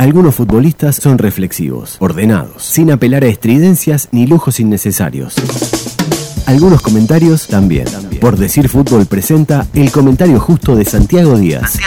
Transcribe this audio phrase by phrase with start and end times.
[0.00, 5.34] Algunos futbolistas son reflexivos, ordenados, sin apelar a estridencias ni lujos innecesarios.
[6.46, 7.84] Algunos comentarios también.
[8.18, 11.78] Por decir fútbol presenta el comentario justo de Santiago Díaz.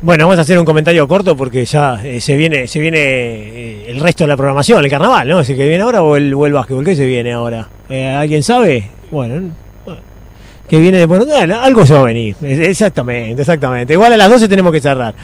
[0.00, 3.90] Bueno, vamos a hacer un comentario corto porque ya eh, se viene se viene eh,
[3.90, 5.40] el resto de la programación, el carnaval, ¿no?
[5.40, 6.86] ¿Es el que viene ahora o el, o el básquetbol?
[6.86, 7.68] ¿Qué se viene ahora?
[7.90, 8.88] Eh, ¿Alguien sabe?
[9.10, 9.50] Bueno,
[10.72, 11.26] que viene de bueno,
[11.60, 12.34] algo se va a venir.
[12.40, 13.92] Exactamente, exactamente.
[13.92, 15.14] Igual a las 12 tenemos que cerrar.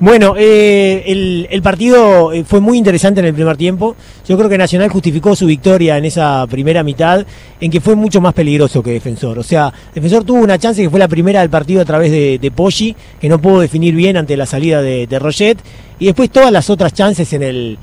[0.00, 3.94] Bueno, eh, el, partido eh, fue muy interesante en el primer tiempo.
[4.26, 7.24] Yo creo que Nacional justificó su victoria en esa primera mitad,
[7.60, 9.38] en que fue mucho más peligroso que Defensor.
[9.38, 12.40] O sea, Defensor tuvo una chance que fue la primera del partido a través de,
[12.40, 15.58] de Poggi, que no pudo definir bien ante la salida de, de Roget.
[16.00, 17.78] Y después todas las otras chances en el,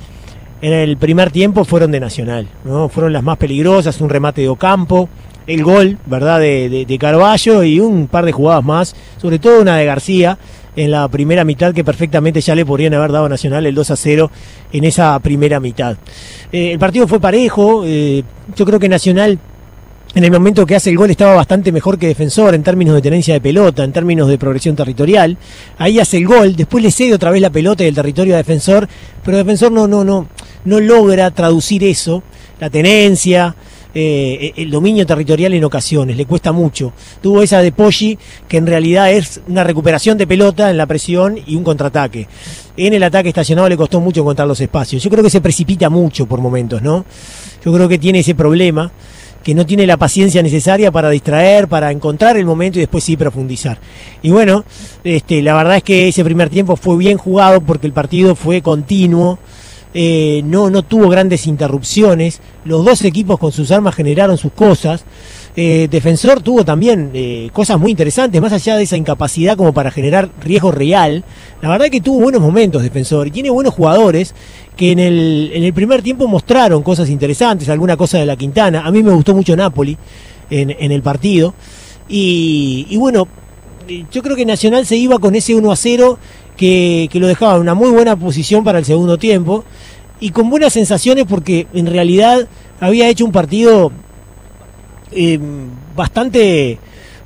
[0.62, 2.90] en el primer tiempo fueron de Nacional, ¿no?
[2.90, 5.08] Fueron las más peligrosas, un remate de Ocampo,
[5.48, 9.78] el gol, ¿verdad?, de, de, Carballo y un par de jugadas más, sobre todo una
[9.78, 10.38] de García
[10.76, 13.92] en la primera mitad que perfectamente ya le podrían haber dado a Nacional el 2
[13.92, 14.32] a 0
[14.72, 15.98] en esa primera mitad.
[16.52, 18.24] Eh, el partido fue parejo, eh,
[18.56, 19.38] yo creo que Nacional
[20.16, 23.02] en el momento que hace el gol estaba bastante mejor que defensor en términos de
[23.02, 25.38] tenencia de pelota, en términos de progresión territorial.
[25.80, 28.38] Ahí hace el gol, después le cede otra vez la pelota y el territorio a
[28.38, 28.88] defensor,
[29.24, 30.28] pero defensor no, no, no,
[30.66, 32.22] no logra traducir eso,
[32.60, 33.56] la tenencia,
[33.96, 36.94] eh, el dominio territorial en ocasiones, le cuesta mucho.
[37.22, 41.38] Tuvo esa de Poggi, que en realidad es una recuperación de pelota en la presión
[41.46, 42.28] y un contraataque.
[42.76, 45.04] En el ataque estacionado le costó mucho encontrar los espacios.
[45.04, 47.06] Yo creo que se precipita mucho por momentos, ¿no?
[47.64, 48.92] Yo creo que tiene ese problema
[49.44, 53.18] que no tiene la paciencia necesaria para distraer, para encontrar el momento y después sí
[53.18, 53.78] profundizar.
[54.22, 54.64] Y bueno,
[55.04, 58.62] este, la verdad es que ese primer tiempo fue bien jugado porque el partido fue
[58.62, 59.38] continuo,
[59.94, 65.06] eh, no, no tuvo grandes interrupciones, los dos equipos con sus armas generaron sus cosas.
[65.56, 69.92] Eh, Defensor tuvo también eh, cosas muy interesantes, más allá de esa incapacidad como para
[69.92, 71.24] generar riesgo real.
[71.62, 74.34] La verdad que tuvo buenos momentos Defensor y tiene buenos jugadores
[74.76, 78.82] que en el, en el primer tiempo mostraron cosas interesantes, alguna cosa de la Quintana.
[78.86, 79.96] A mí me gustó mucho Napoli
[80.50, 81.54] en, en el partido.
[82.10, 83.28] Y, y bueno,
[84.12, 86.18] yo creo que Nacional se iba con ese 1 a 0
[86.58, 89.64] que, lo dejaba en una muy buena posición para el segundo tiempo
[90.20, 92.48] y con buenas sensaciones porque en realidad
[92.80, 93.92] había hecho un partido
[95.12, 95.40] eh,
[95.96, 96.78] bastante,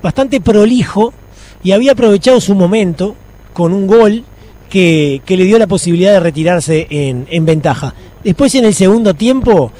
[0.01, 1.13] bastante prolijo
[1.63, 3.15] y había aprovechado su momento
[3.53, 4.23] con un gol
[4.69, 7.93] que, le dio la posibilidad de retirarse en, ventaja.
[8.23, 9.71] Después en el segundo tiempo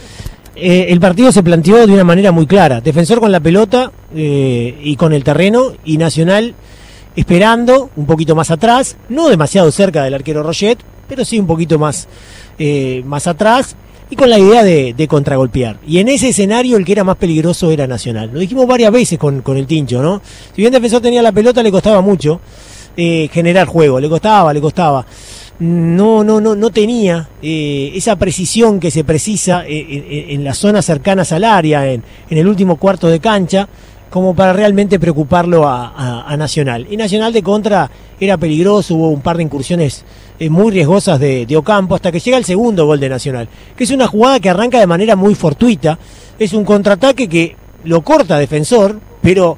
[0.56, 2.82] eh, el partido se planteó de una manera muy clara.
[2.82, 6.56] Defensor con la pelota eh, y con el terreno y Nacional
[7.18, 10.78] esperando un poquito más atrás, no demasiado cerca del arquero Roget,
[11.10, 12.08] pero sí un poquito más,
[12.60, 13.76] eh, más atrás
[14.10, 15.80] y con la idea de, contragolpear.
[15.86, 18.30] Y en ese escenario el que era más peligroso era Nacional.
[18.32, 20.22] Lo dijimos varias veces con, el Tincho, ¿no?
[20.56, 22.40] Si bien Defensor tenía la pelota, le costaba mucho
[22.96, 25.04] eh, generar juego, le costaba, le costaba.
[25.60, 31.32] No, no, no, no tenía eh, esa precisión que se precisa en, las zonas cercanas
[31.32, 33.68] al área, en, en el último cuarto de cancha
[34.10, 36.88] como para realmente preocuparlo a, Nacional.
[36.90, 40.06] Y Nacional de contra era peligroso, hubo un par de incursiones
[40.40, 43.92] eh, muy riesgosas de, Ocampo hasta que llega el segundo gol de Nacional, que es
[43.92, 45.98] una jugada que arranca de manera muy fortuita,
[46.40, 49.58] es un contraataque que lo corta defensor, pero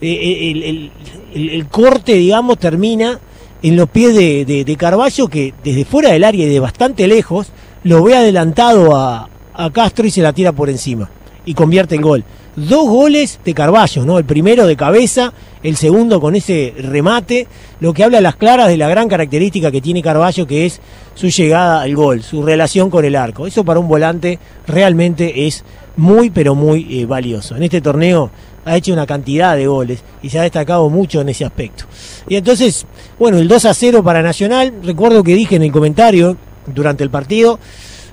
[0.00, 0.90] eh,
[1.34, 3.18] el, corte, digamos, termina
[3.62, 7.48] en los pies de, de, Carballo, que desde fuera del área y de bastante lejos,
[7.84, 9.28] lo ve adelantado a,
[9.72, 11.10] Castro y se la tira por encima
[11.44, 12.24] y convierte el gol
[12.66, 14.18] dos goles de Carballo, ¿no?
[14.18, 15.32] El primero de cabeza,
[15.62, 17.46] el segundo con ese remate,
[17.80, 20.80] lo que habla a las claras de la gran característica que tiene Carballo, que es
[21.14, 23.46] su llegada al gol, su relación con el arco.
[23.46, 25.64] Eso para un volante realmente es
[25.96, 27.56] muy, pero muy eh, valioso.
[27.56, 28.30] En este torneo
[28.64, 31.84] ha hecho una cantidad de goles y se ha destacado mucho en ese aspecto.
[32.28, 32.86] Y entonces,
[33.18, 36.36] bueno, el 2 a 0 para Nacional, recuerdo que dije en el comentario
[36.66, 37.58] durante el partido,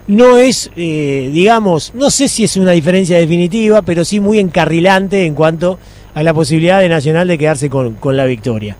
[0.08, 5.24] no es, eh, digamos, no sé si es una diferencia definitiva, pero sí muy encarrilante
[5.26, 5.78] en cuanto
[6.14, 8.76] a la posibilidad de Nacional de quedarse con, la victoria.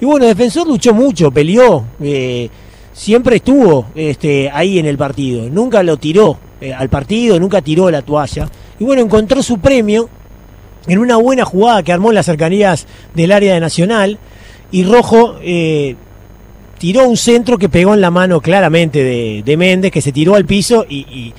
[0.00, 2.48] Y bueno, Defensor luchó mucho, peleó, eh,
[2.92, 7.90] siempre estuvo este, ahí en el partido, nunca lo tiró eh, al partido, nunca tiró
[7.90, 8.48] la toalla.
[8.78, 10.08] Y bueno, encontró su premio
[10.86, 14.18] en una buena jugada que armó en las cercanías del área de Nacional.
[14.70, 15.36] Y Rojo
[16.78, 20.46] tiró un centro que pegó en la mano claramente de, Méndez, que se tiró al
[20.46, 21.34] piso y,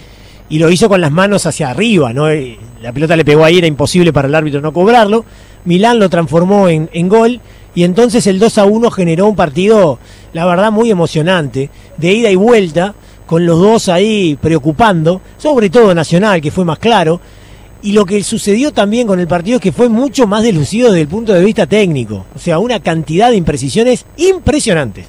[0.49, 2.29] lo hizo con las manos hacia arriba, ¿no?
[2.29, 5.23] Eh, la pelota le pegó ahí, era imposible para el árbitro no cobrarlo.
[5.65, 7.39] Milán lo transformó en, gol
[7.75, 9.99] y entonces el 2 a 1 generó un partido,
[10.33, 12.95] la verdad, muy emocionante, de ida y vuelta,
[13.27, 17.21] con los dos ahí preocupando, sobre todo Nacional, que fue más claro.
[17.81, 21.01] Y lo que sucedió también con el partido es que fue mucho más delucido desde
[21.01, 22.25] el punto de vista técnico.
[22.35, 25.05] O sea, una cantidad de imprecisiones impresionantes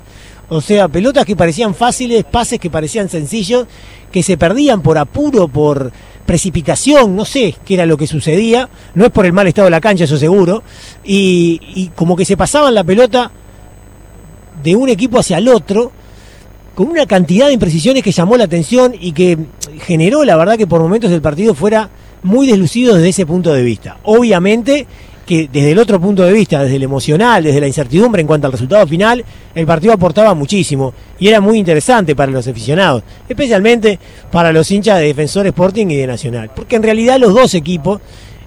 [0.50, 3.66] O sea, pelotas que parecían fáciles, pases que parecían sencillos,
[4.10, 5.92] que se perdían por apuro, por
[6.26, 9.70] precipitación, no sé qué era lo que sucedía, no es por el mal estado de
[9.70, 10.62] la cancha, eso seguro,
[11.04, 13.30] y, y como que se pasaban la pelota
[14.62, 15.92] de un equipo hacia el otro,
[16.74, 19.38] con una cantidad de imprecisiones que llamó la atención y que
[19.82, 21.90] generó, la verdad, que por momentos el partido fuera
[22.22, 23.98] muy deslucido desde ese punto de vista.
[24.02, 24.86] Obviamente
[25.30, 28.48] que desde el otro punto de vista, desde el emocional, desde la incertidumbre en cuanto
[28.48, 29.24] al resultado final,
[29.54, 34.00] el partido aportaba muchísimo y era muy interesante para los aficionados, especialmente
[34.32, 38.00] para los hinchas de Defensor Sporting y de Nacional, porque en realidad los dos equipos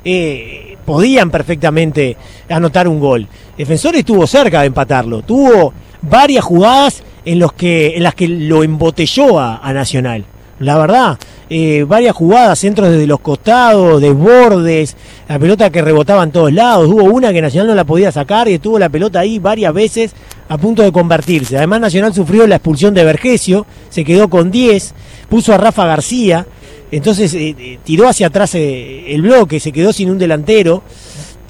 [0.03, 2.17] eh, podían perfectamente
[2.49, 3.29] anotar un gol.
[3.57, 8.61] Defensor estuvo cerca de empatarlo, tuvo varias jugadas en, los que, en las que lo
[8.61, 10.25] embotelló a Nacional
[10.59, 11.19] la verdad.
[11.55, 14.95] Eh, varias jugadas, centros desde los costados, desbordes,
[15.29, 16.87] la pelota que rebotaba en todos lados.
[16.87, 20.15] Hubo una que Nacional no la podía sacar y estuvo la pelota ahí varias veces
[20.49, 21.55] a punto de convertirse.
[21.55, 24.95] Además, Nacional sufrió la expulsión de Vergesio, se quedó con 10,
[25.29, 26.47] puso a Rafa García,
[26.89, 30.81] entonces eh, eh, tiró hacia atrás el bloque, se quedó sin un delantero.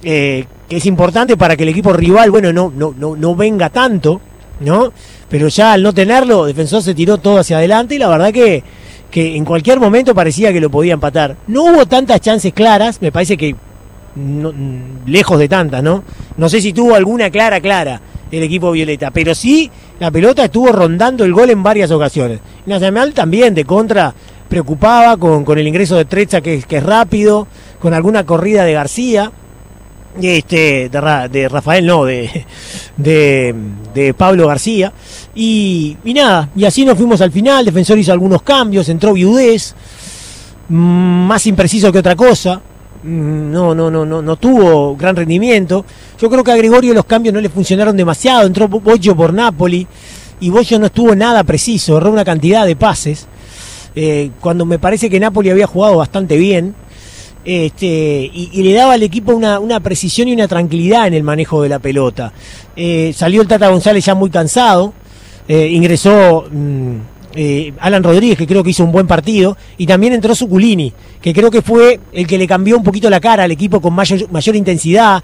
[0.01, 4.19] que es importante para que el equipo rival, bueno, no, no, no, no venga tanto,
[4.59, 4.91] ¿no?
[5.29, 8.63] Pero ya al no tenerlo, Defensor se tiró todo hacia adelante y la verdad que
[9.13, 11.37] que en cualquier momento parecía que lo podía empatar.
[11.45, 13.55] No hubo tantas chances claras, me parece que
[15.05, 16.03] lejos de tantas, ¿no?
[16.35, 18.01] No sé si tuvo alguna clara, clara
[18.31, 19.69] el equipo violeta, pero sí
[19.99, 22.39] la pelota estuvo rondando el gol en varias ocasiones.
[22.65, 24.15] Nacional también de contra
[24.49, 27.47] preocupaba con, con el ingreso de Trecha que, que es rápido,
[27.79, 29.31] con alguna corrida de García
[30.21, 32.45] este, de, Rafael, no, de,
[32.97, 34.93] de, Pablo García.
[35.35, 37.65] Y, nada, y así nos fuimos al final.
[37.65, 39.75] Defensor hizo algunos cambios, entró Viudez,
[40.69, 42.61] mm, más impreciso que otra cosa.
[43.03, 45.85] Mm, no, no, no, no, no tuvo gran rendimiento.
[46.19, 48.45] Yo creo que a Gregorio los cambios no le funcionaron demasiado.
[48.45, 49.87] Entró Bocho por Napoli
[50.39, 53.27] y Bocho no estuvo nada preciso, erró una cantidad de pases.
[53.95, 56.73] Eh, cuando me parece que Napoli había jugado bastante bien
[57.45, 61.69] este, y, le daba al equipo una, precisión y una tranquilidad en el manejo de
[61.69, 62.31] la pelota.
[62.75, 64.93] Eh, salió el Tata González ya muy cansado,
[65.47, 66.95] eh, ingresó mm,
[67.35, 71.33] eh, Alan Rodríguez, que creo que hizo un buen partido, y también entró Suculini, que
[71.33, 74.31] creo que fue el que le cambió un poquito la cara al equipo con mayor,
[74.31, 75.21] mayor intensidad,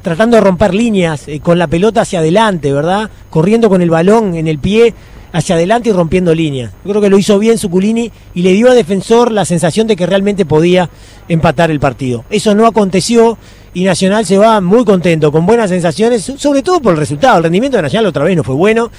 [0.00, 3.10] tratando de romper líneas, con la pelota hacia adelante, ¿verdad?
[3.28, 4.94] Corriendo con el balón en el pie
[5.32, 6.72] hacia adelante y rompiendo líneas.
[6.84, 9.96] Yo creo que lo hizo bien Suculini y le dio a Defensor la sensación de
[9.96, 10.90] que realmente podía
[11.28, 12.24] empatar el partido.
[12.30, 13.38] Eso no aconteció
[13.74, 17.38] y Nacional se va muy contento, con buenas sensaciones, sobre todo por el resultado.
[17.38, 18.90] El rendimiento de Nacional otra vez no fue bueno.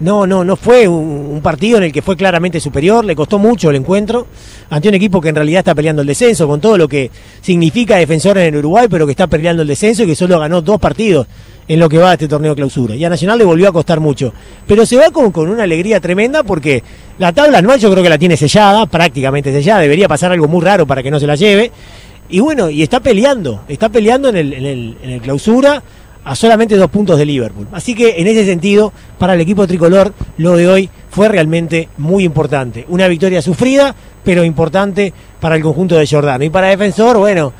[0.00, 3.70] No, no, no fue un, partido en el que fue claramente superior, le costó mucho
[3.70, 4.26] el encuentro
[4.68, 7.08] ante un equipo que en realidad está peleando el descenso, con todo lo que
[7.40, 10.60] significa defensor en el Uruguay, pero que está peleando el descenso y que solo ganó
[10.60, 11.28] dos partidos
[11.68, 12.94] en lo que va a este torneo clausura.
[12.94, 14.32] Y a Nacional le volvió a costar mucho.
[14.66, 16.82] Pero se va con, con una alegría tremenda porque
[17.18, 20.62] la tabla anual yo creo que la tiene sellada, prácticamente sellada, debería pasar algo muy
[20.62, 21.70] raro para que no se la lleve.
[22.28, 25.82] Y bueno, y está peleando, está peleando en el, en el, en el clausura
[26.24, 27.68] a solamente dos puntos de Liverpool.
[27.72, 32.24] Así que en ese sentido, para el equipo tricolor, lo de hoy fue realmente muy
[32.24, 32.86] importante.
[32.88, 33.94] Una victoria sufrida,
[34.24, 36.44] pero importante para el conjunto de Jordano.
[36.44, 37.52] Y para Defensor, bueno,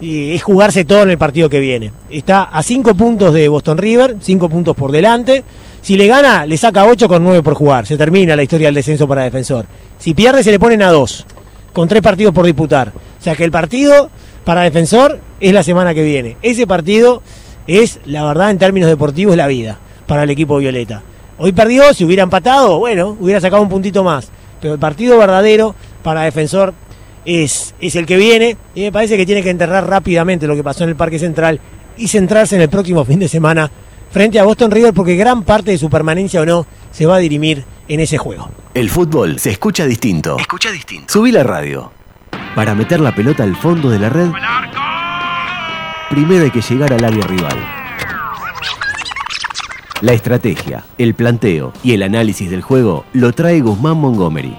[0.00, 1.92] es jugarse todo en el partido que viene.
[2.10, 5.44] Está a cinco puntos de Boston River, cinco puntos por delante.
[5.80, 7.86] Si le gana, le saca ocho con nueve por jugar.
[7.86, 9.66] Se termina la historia del descenso para Defensor.
[9.98, 11.26] Si pierde, se le ponen a dos,
[11.72, 12.92] con tres partidos por disputar.
[13.18, 14.10] O sea que el partido
[14.44, 16.36] para Defensor es la semana que viene.
[16.42, 17.22] Ese partido
[17.66, 21.02] es, la verdad, en términos deportivos, la vida para el equipo Violeta.
[21.38, 24.30] Hoy perdió, si hubiera empatado, bueno, hubiera sacado un puntito más.
[24.60, 26.74] Pero el partido verdadero para Defensor
[27.28, 30.64] es, es el que viene y me parece que tiene que enterrar rápidamente lo que
[30.64, 31.60] pasó en el Parque Central
[31.98, 33.70] y centrarse en el próximo fin de semana
[34.10, 37.18] frente a Boston River porque gran parte de su permanencia o no se va a
[37.18, 38.50] dirimir en ese juego.
[38.72, 40.38] El fútbol se escucha distinto.
[40.38, 41.12] Escucha distinto.
[41.12, 41.92] Subí la radio.
[42.54, 44.30] Para meter la pelota al fondo de la red,
[46.10, 47.56] primero hay que llegar al área rival.
[50.00, 54.56] La estrategia, el planteo y el análisis del juego lo trae Guzmán Montgomery.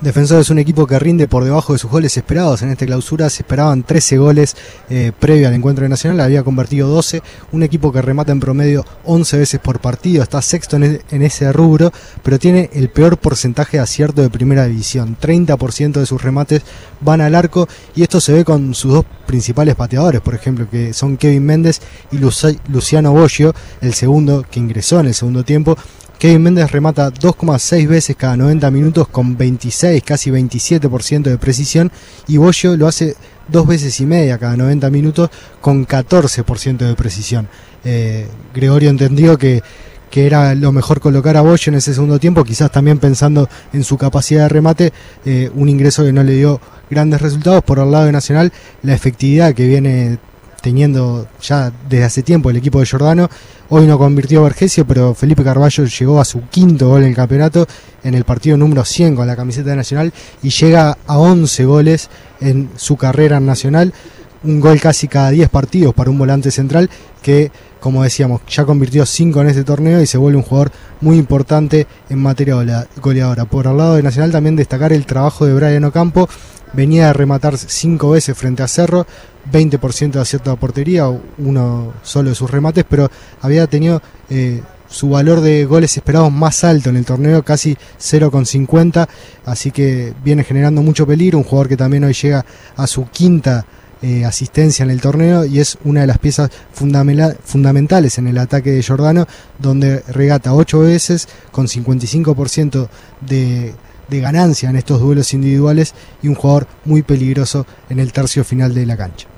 [0.00, 2.62] Defensor es un equipo que rinde por debajo de sus goles esperados.
[2.62, 4.56] En esta clausura se esperaban 13 goles
[4.88, 7.22] eh, previo al encuentro de Nacional, había convertido 12.
[7.52, 11.20] Un equipo que remata en promedio 11 veces por partido, está sexto en, e, en
[11.20, 11.92] ese rubro,
[12.22, 15.18] pero tiene el peor porcentaje de acierto de primera división.
[15.20, 16.62] 30% de sus remates
[17.02, 20.94] van al arco y esto se ve con sus dos principales pateadores, por ejemplo, que
[20.94, 25.76] son Kevin Méndez y Luciano Boggio, el segundo que ingresó en el segundo tiempo
[26.20, 31.90] Kevin Méndez remata 2,6 veces cada 90 minutos con 26, casi 27% de precisión
[32.28, 33.16] y Bollo lo hace
[33.48, 35.30] dos veces y media cada 90 minutos
[35.62, 37.48] con 14% de precisión.
[37.86, 39.62] Eh, Gregorio entendió que,
[40.10, 43.82] que era lo mejor colocar a Bollo en ese segundo tiempo, quizás también pensando en
[43.82, 44.92] su capacidad de remate,
[45.24, 46.60] eh, un ingreso que no le dio
[46.90, 47.64] grandes resultados.
[47.64, 50.18] Por el lado de Nacional, la efectividad que viene
[50.60, 53.30] teniendo ya desde hace tiempo el equipo de Giordano.
[53.72, 57.68] Hoy no convirtió Vergesio, pero Felipe Carballo llegó a su quinto gol en el campeonato
[58.02, 60.12] en el partido número 100 con la camiseta de Nacional
[60.42, 62.10] y llega a 11 goles
[62.40, 63.94] en su carrera nacional.
[64.42, 66.90] Un gol casi cada 10 partidos para un volante central
[67.22, 71.16] que como decíamos, ya convirtió 5 en este torneo y se vuelve un jugador muy
[71.16, 73.44] importante en materia goleadora.
[73.46, 76.28] Por el lado de Nacional también destacar el trabajo de Brian Ocampo,
[76.72, 79.06] venía a rematar 5 veces frente a Cerro,
[79.50, 85.10] 20% de acierto de portería, uno solo de sus remates, pero había tenido eh, su
[85.10, 89.08] valor de goles esperados más alto en el torneo, casi 0,50,
[89.44, 92.44] así que viene generando mucho peligro, un jugador que también hoy llega
[92.76, 93.64] a su quinta
[94.02, 98.70] eh, asistencia en el torneo y es una de las piezas fundamentales en el ataque
[98.72, 99.26] de Jordano,
[99.58, 102.88] donde regata 8 veces con 55%
[103.20, 103.74] de,
[104.08, 108.74] de ganancia en estos duelos individuales y un jugador muy peligroso en el tercio final
[108.74, 109.29] de la cancha.